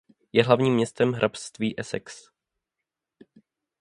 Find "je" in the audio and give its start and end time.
0.33-0.43